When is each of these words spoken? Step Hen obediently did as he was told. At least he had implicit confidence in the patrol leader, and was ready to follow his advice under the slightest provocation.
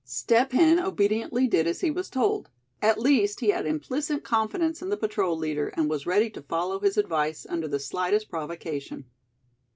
Step 0.03 0.51
Hen 0.51 0.79
obediently 0.79 1.45
did 1.45 1.67
as 1.67 1.81
he 1.81 1.91
was 1.91 2.09
told. 2.09 2.49
At 2.81 2.99
least 2.99 3.39
he 3.39 3.49
had 3.49 3.67
implicit 3.67 4.23
confidence 4.23 4.81
in 4.81 4.89
the 4.89 4.97
patrol 4.97 5.37
leader, 5.37 5.67
and 5.77 5.91
was 5.91 6.07
ready 6.07 6.31
to 6.31 6.41
follow 6.41 6.79
his 6.79 6.97
advice 6.97 7.45
under 7.47 7.67
the 7.67 7.79
slightest 7.79 8.27
provocation. 8.27 9.05